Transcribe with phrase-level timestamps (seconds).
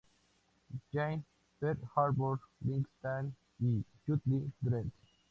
[0.91, 1.25] Jane,
[1.59, 4.89] Pearl Harbor, Big Stan" y "Judge Dredd".